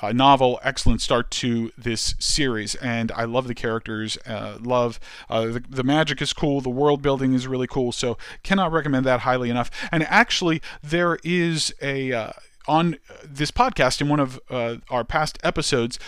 uh, 0.00 0.12
novel, 0.12 0.58
excellent 0.62 1.02
start 1.02 1.30
to 1.32 1.70
this 1.76 2.14
series, 2.18 2.76
and 2.76 3.12
I 3.12 3.24
love 3.24 3.46
the 3.46 3.54
characters. 3.54 4.16
Uh, 4.26 4.56
love 4.58 4.98
uh, 5.28 5.46
the, 5.46 5.64
the 5.68 5.84
magic 5.84 6.22
is 6.22 6.32
cool. 6.32 6.62
The 6.62 6.70
world 6.70 7.02
building 7.02 7.34
is 7.34 7.46
really 7.46 7.66
cool. 7.66 7.92
So 7.92 8.16
cannot 8.42 8.72
recommend 8.72 9.04
that 9.04 9.20
highly 9.20 9.50
enough. 9.50 9.70
And 9.92 10.02
actually, 10.04 10.62
there 10.82 11.18
is 11.22 11.74
a 11.82 12.12
uh, 12.12 12.30
on 12.66 12.96
this 13.24 13.50
podcast 13.50 14.00
in 14.00 14.08
one 14.08 14.20
of 14.20 14.40
uh, 14.48 14.76
our 14.88 15.04
past 15.04 15.38
episodes. 15.42 15.98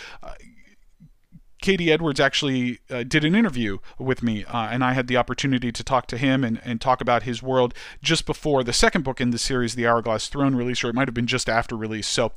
K.D. 1.61 1.91
Edwards 1.91 2.19
actually 2.19 2.79
uh, 2.89 3.03
did 3.03 3.23
an 3.23 3.35
interview 3.35 3.77
with 3.99 4.23
me, 4.23 4.43
uh, 4.45 4.67
and 4.69 4.83
I 4.83 4.93
had 4.93 5.07
the 5.07 5.17
opportunity 5.17 5.71
to 5.71 5.83
talk 5.83 6.07
to 6.07 6.17
him 6.17 6.43
and, 6.43 6.59
and 6.65 6.81
talk 6.81 7.01
about 7.01 7.23
his 7.23 7.41
world 7.43 7.73
just 8.01 8.25
before 8.25 8.63
the 8.63 8.73
second 8.73 9.03
book 9.03 9.21
in 9.21 9.29
the 9.29 9.37
series, 9.37 9.75
The 9.75 9.87
Hourglass 9.87 10.27
Throne, 10.27 10.55
release, 10.55 10.83
or 10.83 10.89
it 10.89 10.95
might 10.95 11.07
have 11.07 11.13
been 11.13 11.27
just 11.27 11.47
after 11.47 11.77
release. 11.77 12.07
So, 12.07 12.33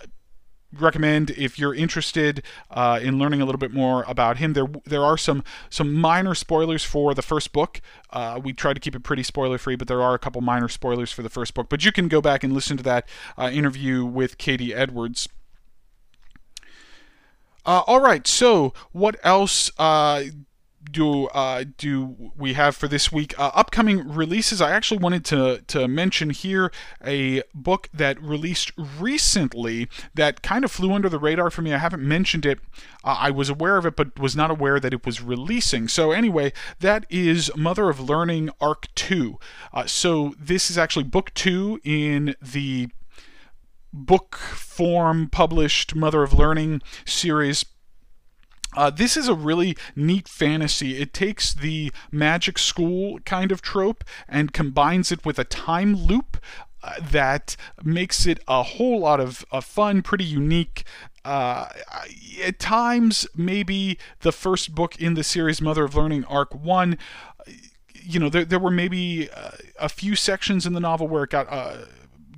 uh, 0.00 0.06
recommend 0.72 1.30
if 1.30 1.58
you're 1.58 1.74
interested 1.74 2.42
uh, 2.70 2.98
in 3.02 3.18
learning 3.18 3.40
a 3.40 3.44
little 3.44 3.58
bit 3.58 3.72
more 3.72 4.04
about 4.08 4.38
him. 4.38 4.54
There 4.54 4.66
there 4.84 5.04
are 5.04 5.18
some 5.18 5.44
some 5.70 5.92
minor 5.92 6.34
spoilers 6.34 6.84
for 6.84 7.14
the 7.14 7.22
first 7.22 7.52
book. 7.52 7.80
Uh, 8.10 8.40
we 8.42 8.52
try 8.52 8.72
to 8.72 8.80
keep 8.80 8.96
it 8.96 9.04
pretty 9.04 9.22
spoiler 9.22 9.58
free, 9.58 9.76
but 9.76 9.88
there 9.88 10.02
are 10.02 10.14
a 10.14 10.18
couple 10.18 10.40
minor 10.40 10.68
spoilers 10.68 11.12
for 11.12 11.22
the 11.22 11.30
first 11.30 11.54
book. 11.54 11.68
But 11.68 11.84
you 11.84 11.92
can 11.92 12.08
go 12.08 12.20
back 12.20 12.42
and 12.42 12.52
listen 12.52 12.76
to 12.78 12.82
that 12.84 13.08
uh, 13.38 13.50
interview 13.52 14.04
with 14.04 14.38
K.D. 14.38 14.74
Edwards. 14.74 15.28
Uh, 17.66 17.82
all 17.86 18.00
right. 18.00 18.26
So, 18.26 18.72
what 18.92 19.16
else 19.22 19.70
uh, 19.78 20.24
do 20.90 21.26
uh, 21.28 21.64
do 21.78 22.32
we 22.36 22.54
have 22.54 22.76
for 22.76 22.88
this 22.88 23.10
week? 23.10 23.38
Uh, 23.38 23.50
upcoming 23.54 24.08
releases. 24.08 24.60
I 24.60 24.70
actually 24.70 24.98
wanted 24.98 25.24
to 25.26 25.62
to 25.66 25.88
mention 25.88 26.30
here 26.30 26.70
a 27.04 27.42
book 27.54 27.88
that 27.92 28.20
released 28.22 28.72
recently 28.76 29.88
that 30.14 30.42
kind 30.42 30.64
of 30.64 30.70
flew 30.70 30.92
under 30.92 31.08
the 31.08 31.18
radar 31.18 31.50
for 31.50 31.62
me. 31.62 31.72
I 31.72 31.78
haven't 31.78 32.06
mentioned 32.06 32.46
it. 32.46 32.58
Uh, 33.02 33.16
I 33.20 33.30
was 33.30 33.48
aware 33.48 33.76
of 33.76 33.86
it, 33.86 33.96
but 33.96 34.18
was 34.18 34.36
not 34.36 34.50
aware 34.50 34.78
that 34.80 34.92
it 34.92 35.04
was 35.04 35.20
releasing. 35.20 35.88
So 35.88 36.12
anyway, 36.12 36.52
that 36.80 37.06
is 37.10 37.50
Mother 37.56 37.90
of 37.90 38.00
Learning 38.00 38.50
Arc 38.60 38.88
Two. 38.94 39.38
Uh, 39.72 39.86
so 39.86 40.34
this 40.38 40.70
is 40.70 40.78
actually 40.78 41.04
book 41.04 41.32
two 41.34 41.80
in 41.84 42.36
the 42.40 42.88
book 43.94 44.34
form 44.34 45.28
published 45.30 45.94
Mother 45.94 46.22
of 46.22 46.34
Learning 46.34 46.82
series. 47.06 47.64
Uh, 48.76 48.90
this 48.90 49.16
is 49.16 49.28
a 49.28 49.34
really 49.34 49.76
neat 49.94 50.28
fantasy. 50.28 51.00
It 51.00 51.14
takes 51.14 51.54
the 51.54 51.92
magic 52.10 52.58
school 52.58 53.20
kind 53.20 53.52
of 53.52 53.62
trope 53.62 54.02
and 54.28 54.52
combines 54.52 55.12
it 55.12 55.24
with 55.24 55.38
a 55.38 55.44
time 55.44 55.94
loop 55.94 56.38
uh, 56.82 56.94
that 57.00 57.56
makes 57.84 58.26
it 58.26 58.40
a 58.48 58.64
whole 58.64 58.98
lot 58.98 59.20
of, 59.20 59.44
of 59.52 59.64
fun, 59.64 60.02
pretty 60.02 60.24
unique. 60.24 60.84
Uh, 61.24 61.68
at 62.42 62.58
times, 62.58 63.28
maybe 63.36 63.96
the 64.20 64.32
first 64.32 64.74
book 64.74 65.00
in 65.00 65.14
the 65.14 65.24
series, 65.24 65.62
Mother 65.62 65.84
of 65.84 65.94
Learning, 65.94 66.24
Arc 66.24 66.52
1, 66.52 66.98
you 68.02 68.20
know, 68.20 68.28
there, 68.28 68.44
there 68.44 68.58
were 68.58 68.70
maybe 68.70 69.30
uh, 69.30 69.52
a 69.78 69.88
few 69.88 70.14
sections 70.14 70.66
in 70.66 70.74
the 70.74 70.80
novel 70.80 71.08
where 71.08 71.24
it 71.24 71.30
got 71.30 71.46
uh, 71.50 71.76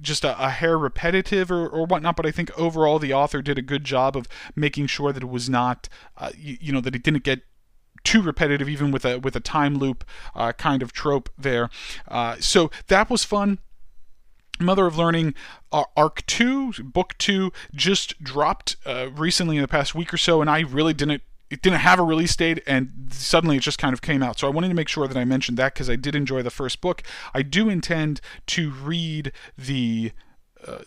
just 0.00 0.24
a, 0.24 0.38
a, 0.42 0.50
hair 0.50 0.78
repetitive 0.78 1.50
or, 1.50 1.68
or 1.68 1.86
whatnot, 1.86 2.16
but 2.16 2.26
I 2.26 2.30
think 2.30 2.56
overall 2.58 2.98
the 2.98 3.12
author 3.12 3.42
did 3.42 3.58
a 3.58 3.62
good 3.62 3.84
job 3.84 4.16
of 4.16 4.26
making 4.54 4.86
sure 4.86 5.12
that 5.12 5.22
it 5.22 5.28
was 5.28 5.48
not, 5.48 5.88
uh, 6.16 6.30
you, 6.36 6.58
you 6.60 6.72
know, 6.72 6.80
that 6.80 6.94
it 6.94 7.02
didn't 7.02 7.24
get 7.24 7.42
too 8.04 8.22
repetitive, 8.22 8.68
even 8.68 8.90
with 8.90 9.04
a 9.04 9.18
with 9.18 9.34
a 9.36 9.40
time 9.40 9.76
loop 9.78 10.04
uh, 10.34 10.52
kind 10.52 10.82
of 10.82 10.92
trope 10.92 11.28
there. 11.36 11.68
Uh, 12.08 12.36
so 12.38 12.70
that 12.86 13.10
was 13.10 13.24
fun. 13.24 13.58
Mother 14.58 14.86
of 14.86 14.96
Learning 14.96 15.34
uh, 15.70 15.84
Arc 15.96 16.24
2, 16.26 16.72
Book 16.84 17.14
2, 17.18 17.52
just 17.74 18.22
dropped 18.22 18.76
uh, 18.86 19.10
recently 19.10 19.56
in 19.56 19.62
the 19.62 19.68
past 19.68 19.94
week 19.94 20.14
or 20.14 20.16
so, 20.16 20.40
and 20.40 20.48
I 20.48 20.60
really 20.60 20.94
didn't 20.94 21.22
it 21.50 21.62
didn't 21.62 21.80
have 21.80 21.98
a 21.98 22.02
release 22.02 22.34
date 22.34 22.62
and 22.66 23.08
suddenly 23.10 23.56
it 23.56 23.60
just 23.60 23.78
kind 23.78 23.92
of 23.92 24.02
came 24.02 24.22
out. 24.22 24.38
So 24.38 24.46
I 24.46 24.50
wanted 24.50 24.68
to 24.68 24.74
make 24.74 24.88
sure 24.88 25.06
that 25.06 25.16
I 25.16 25.24
mentioned 25.24 25.56
that 25.58 25.74
because 25.74 25.88
I 25.88 25.96
did 25.96 26.14
enjoy 26.14 26.42
the 26.42 26.50
first 26.50 26.80
book. 26.80 27.02
I 27.34 27.42
do 27.42 27.68
intend 27.68 28.20
to 28.48 28.70
read 28.70 29.32
the 29.56 30.12
uh, 30.66 30.78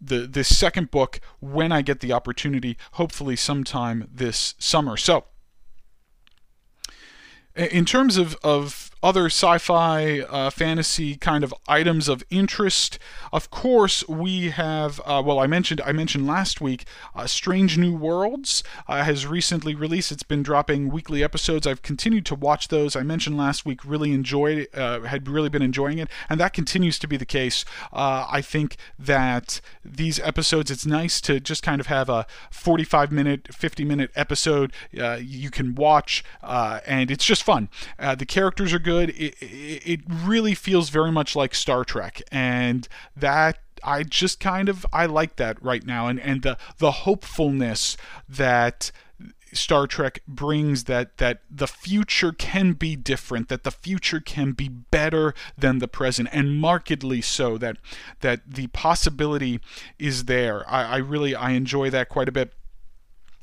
the 0.00 0.44
second 0.44 0.92
book 0.92 1.20
when 1.40 1.72
I 1.72 1.82
get 1.82 1.98
the 1.98 2.12
opportunity, 2.12 2.78
hopefully 2.92 3.34
sometime 3.34 4.08
this 4.12 4.54
summer. 4.58 4.96
So 4.96 5.24
in 7.56 7.84
terms 7.84 8.16
of, 8.16 8.36
of 8.44 8.92
other 9.02 9.26
sci-fi 9.26 10.20
uh, 10.20 10.50
fantasy 10.50 11.16
kind 11.16 11.44
of 11.44 11.54
items 11.66 12.08
of 12.08 12.24
interest. 12.30 12.98
Of 13.32 13.50
course 13.50 14.06
we 14.08 14.50
have 14.50 15.00
uh, 15.04 15.22
well 15.24 15.38
i 15.38 15.46
mentioned 15.46 15.80
i 15.82 15.92
mentioned 15.92 16.26
last 16.26 16.60
week 16.60 16.84
uh, 17.14 17.26
strange 17.26 17.78
new 17.78 17.94
worlds 17.94 18.62
uh, 18.86 19.04
has 19.04 19.26
recently 19.26 19.74
released. 19.74 20.10
It's 20.10 20.22
been 20.22 20.42
dropping 20.42 20.90
weekly 20.90 21.22
episodes. 21.22 21.66
I've 21.66 21.82
continued 21.82 22.26
to 22.26 22.34
watch 22.34 22.68
those. 22.68 22.96
I 22.96 23.02
mentioned 23.02 23.36
last 23.36 23.64
week 23.64 23.84
really 23.84 24.12
enjoyed 24.12 24.68
uh, 24.74 25.00
had 25.00 25.28
really 25.28 25.48
been 25.48 25.62
enjoying 25.62 25.98
it 25.98 26.08
and 26.28 26.40
that 26.40 26.52
continues 26.52 26.98
to 27.00 27.08
be 27.08 27.16
the 27.16 27.26
case. 27.26 27.64
Uh, 27.92 28.26
i 28.30 28.40
think 28.42 28.76
that 28.98 29.60
these 29.84 30.18
episodes 30.20 30.70
it's 30.70 30.86
nice 30.86 31.20
to 31.20 31.40
just 31.40 31.62
kind 31.62 31.80
of 31.80 31.86
have 31.86 32.08
a 32.08 32.26
45 32.50 33.12
minute 33.12 33.48
50 33.54 33.84
minute 33.84 34.10
episode 34.16 34.72
you 34.92 35.50
can 35.50 35.74
watch 35.74 36.24
and 36.42 37.10
it's 37.10 37.24
just 37.24 37.42
fun. 37.42 37.68
The 37.98 38.26
characters 38.26 38.72
are 38.72 38.78
good. 38.78 38.87
It, 38.96 39.10
it, 39.10 39.36
it 39.40 40.00
really 40.08 40.54
feels 40.54 40.88
very 40.90 41.12
much 41.12 41.36
like 41.36 41.54
Star 41.54 41.84
Trek, 41.84 42.22
and 42.32 42.88
that 43.16 43.58
I 43.84 44.02
just 44.02 44.40
kind 44.40 44.68
of 44.68 44.86
I 44.92 45.06
like 45.06 45.36
that 45.36 45.62
right 45.62 45.84
now, 45.84 46.08
and 46.08 46.20
and 46.20 46.42
the 46.42 46.58
the 46.78 46.90
hopefulness 46.90 47.96
that 48.28 48.90
Star 49.52 49.86
Trek 49.86 50.20
brings 50.26 50.84
that 50.84 51.18
that 51.18 51.42
the 51.50 51.66
future 51.66 52.32
can 52.32 52.72
be 52.72 52.96
different, 52.96 53.48
that 53.48 53.64
the 53.64 53.70
future 53.70 54.20
can 54.20 54.52
be 54.52 54.68
better 54.68 55.34
than 55.56 55.78
the 55.78 55.88
present, 55.88 56.28
and 56.32 56.60
markedly 56.60 57.20
so. 57.20 57.58
That 57.58 57.78
that 58.20 58.42
the 58.46 58.66
possibility 58.68 59.60
is 59.98 60.24
there. 60.24 60.68
I, 60.70 60.84
I 60.84 60.96
really 60.98 61.34
I 61.34 61.50
enjoy 61.50 61.90
that 61.90 62.08
quite 62.08 62.28
a 62.28 62.32
bit. 62.32 62.52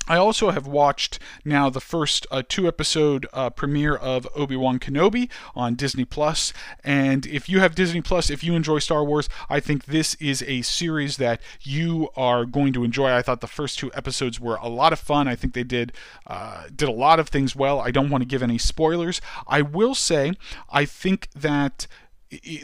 I 0.08 0.16
also 0.16 0.50
have 0.50 0.66
watched 0.66 1.18
now 1.44 1.68
the 1.68 1.80
first 1.80 2.26
uh, 2.30 2.42
two 2.48 2.68
episode 2.68 3.26
uh, 3.32 3.50
premiere 3.50 3.96
of 3.96 4.28
Obi 4.34 4.56
Wan 4.56 4.78
Kenobi 4.78 5.30
on 5.54 5.74
Disney 5.74 6.04
Plus, 6.04 6.52
and 6.84 7.26
if 7.26 7.48
you 7.48 7.60
have 7.60 7.74
Disney 7.74 8.00
Plus, 8.00 8.30
if 8.30 8.44
you 8.44 8.54
enjoy 8.54 8.78
Star 8.78 9.04
Wars, 9.04 9.28
I 9.48 9.60
think 9.60 9.86
this 9.86 10.14
is 10.16 10.42
a 10.46 10.62
series 10.62 11.16
that 11.16 11.40
you 11.62 12.08
are 12.16 12.44
going 12.44 12.72
to 12.74 12.84
enjoy. 12.84 13.10
I 13.10 13.22
thought 13.22 13.40
the 13.40 13.46
first 13.46 13.78
two 13.78 13.90
episodes 13.94 14.38
were 14.40 14.56
a 14.56 14.68
lot 14.68 14.92
of 14.92 14.98
fun. 14.98 15.28
I 15.28 15.34
think 15.34 15.54
they 15.54 15.64
did 15.64 15.92
uh, 16.26 16.64
did 16.74 16.88
a 16.88 16.92
lot 16.92 17.18
of 17.18 17.28
things 17.28 17.56
well. 17.56 17.80
I 17.80 17.90
don't 17.90 18.10
want 18.10 18.22
to 18.22 18.28
give 18.28 18.42
any 18.42 18.58
spoilers. 18.58 19.20
I 19.46 19.62
will 19.62 19.94
say 19.94 20.32
I 20.70 20.84
think 20.84 21.28
that 21.34 21.86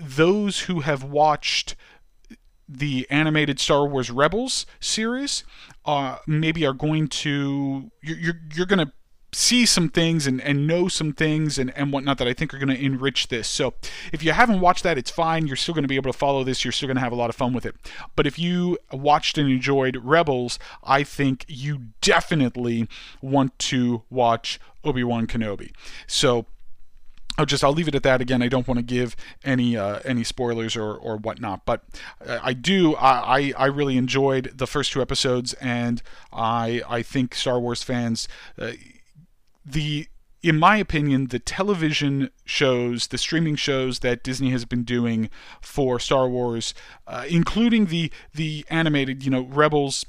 those 0.03 0.61
who 0.61 0.81
have 0.81 1.05
watched 1.05 1.77
the 2.69 3.07
animated 3.11 3.59
Star 3.61 3.87
Wars 3.87 4.11
Rebels 4.11 4.67
series 4.81 5.45
uh, 5.85 6.19
maybe 6.27 6.65
are 6.65 6.73
going 6.73 7.09
to 7.09 7.91
you're 8.03 8.19
you're, 8.19 8.41
you're 8.55 8.67
going 8.67 8.87
to 8.87 8.93
see 9.35 9.65
some 9.65 9.89
things 9.89 10.27
and, 10.27 10.41
and 10.43 10.67
know 10.67 10.89
some 10.89 11.13
things 11.13 11.59
and, 11.59 11.73
and 11.77 11.93
whatnot 11.93 12.19
that 12.19 12.29
I 12.29 12.35
think 12.35 12.53
are 12.53 12.59
going 12.59 12.69
to 12.69 12.79
enrich 12.79 13.29
this. 13.29 13.49
So 13.49 13.75
if 14.13 14.23
you 14.23 14.33
haven't 14.33 14.61
watched 14.61 14.83
that, 14.83 14.99
it's 14.99 15.11
fine. 15.11 15.47
You're 15.47 15.57
still 15.57 15.75
going 15.75 15.85
to 15.85 15.89
be 15.89 15.97
able 15.97 16.13
to 16.13 16.19
follow 16.19 16.45
this. 16.45 16.65
You're 16.65 16.73
still 16.73 16.87
going 16.87 16.97
to 16.97 17.03
have 17.03 17.13
a 17.13 17.17
lot 17.17 17.31
of 17.31 17.37
fun 17.37 17.53
with 17.55 17.65
it. 17.65 17.75
But 18.15 18.27
if 18.27 18.39
you 18.39 18.79
watched 18.93 19.39
and 19.39 19.51
enjoyed 19.51 19.97
Rebels, 20.03 20.59
I 20.85 21.03
think 21.03 21.47
you 21.49 21.87
definitely 22.03 22.89
want 23.23 23.59
to 23.61 24.03
watch 24.11 24.61
Obi 24.85 25.03
Wan 25.03 25.27
Kenobi. 25.27 25.73
So 26.07 26.47
I'll 27.39 27.47
just 27.47 27.65
I'll 27.65 27.73
leave 27.73 27.89
it 27.89 27.95
at 27.95 28.03
that. 28.03 28.21
Again, 28.21 28.43
I 28.43 28.49
don't 28.49 28.69
want 28.69 28.79
to 28.79 28.85
give 28.85 29.17
any 29.45 29.77
uh, 29.77 30.01
any 30.05 30.23
spoilers 30.23 30.77
or, 30.77 30.95
or 30.95 31.17
whatnot, 31.17 31.65
but 31.65 31.83
uh, 32.27 32.39
I 32.43 32.53
do. 32.53 32.95
I, 32.97 33.53
I 33.57 33.67
really 33.67 33.97
enjoyed 33.97 34.53
the 34.55 34.67
first 34.67 34.93
two 34.93 35.01
episodes, 35.01 35.55
and 35.55 36.03
I 36.33 36.83
I 36.89 37.03
think 37.03 37.35
Star 37.35 37.59
Wars 37.59 37.83
fans, 37.83 38.29
uh, 38.59 38.73
the 39.65 40.09
in 40.43 40.59
my 40.59 40.77
opinion, 40.77 41.29
the 41.29 41.39
television 41.39 42.29
shows, 42.45 43.07
the 43.07 43.19
streaming 43.19 43.55
shows 43.55 44.01
that 44.01 44.25
Disney 44.25 44.51
has 44.51 44.65
been 44.65 44.83
doing 44.83 45.31
for 45.61 46.01
Star 46.01 46.29
Wars, 46.29 46.75
uh, 47.07 47.25
including 47.29 47.87
the 47.87 48.13
the 48.35 48.67
animated, 48.69 49.25
you 49.25 49.31
know, 49.31 49.43
Rebels, 49.43 50.05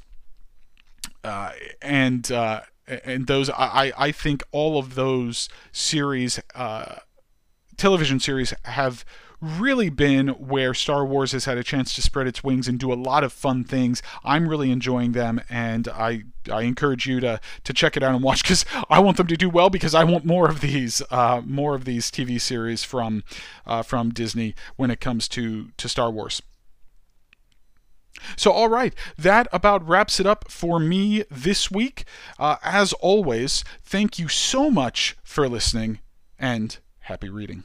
uh, 1.22 1.52
and 1.80 2.30
uh, 2.30 2.62
and 2.86 3.26
those 3.26 3.48
I 3.48 3.92
I 3.96 4.12
think 4.12 4.42
all 4.50 4.78
of 4.78 4.94
those 4.94 5.48
series 5.72 6.38
television 7.76 8.20
series 8.20 8.54
have 8.64 9.04
really 9.40 9.90
been 9.90 10.28
where 10.28 10.72
Star 10.72 11.04
Wars 11.04 11.32
has 11.32 11.44
had 11.44 11.58
a 11.58 11.64
chance 11.64 11.94
to 11.94 12.02
spread 12.02 12.26
its 12.26 12.42
wings 12.42 12.66
and 12.66 12.78
do 12.78 12.92
a 12.92 12.94
lot 12.94 13.24
of 13.24 13.32
fun 13.32 13.64
things. 13.64 14.02
I'm 14.24 14.48
really 14.48 14.70
enjoying 14.70 15.12
them, 15.12 15.40
and 15.50 15.88
I 15.88 16.24
I 16.50 16.62
encourage 16.62 17.06
you 17.06 17.20
to 17.20 17.40
to 17.64 17.72
check 17.72 17.96
it 17.96 18.02
out 18.02 18.14
and 18.14 18.22
watch 18.22 18.42
because 18.42 18.64
I 18.88 19.00
want 19.00 19.16
them 19.16 19.26
to 19.26 19.36
do 19.36 19.50
well 19.50 19.70
because 19.70 19.94
I 19.94 20.04
want 20.04 20.24
more 20.24 20.48
of 20.48 20.60
these 20.60 21.02
uh, 21.10 21.42
more 21.44 21.74
of 21.74 21.84
these 21.84 22.10
TV 22.10 22.40
series 22.40 22.84
from 22.84 23.24
uh, 23.66 23.82
from 23.82 24.10
Disney 24.10 24.54
when 24.76 24.90
it 24.90 25.00
comes 25.00 25.28
to 25.28 25.70
to 25.76 25.88
Star 25.88 26.10
Wars. 26.10 26.42
So, 28.36 28.52
all 28.52 28.68
right, 28.68 28.94
that 29.18 29.48
about 29.52 29.86
wraps 29.86 30.18
it 30.18 30.26
up 30.26 30.50
for 30.50 30.78
me 30.78 31.24
this 31.30 31.70
week. 31.70 32.04
Uh, 32.38 32.56
as 32.62 32.92
always, 32.94 33.64
thank 33.82 34.18
you 34.18 34.28
so 34.28 34.70
much 34.70 35.16
for 35.22 35.48
listening 35.48 35.98
and 36.38 36.78
Happy 37.04 37.28
reading. 37.28 37.64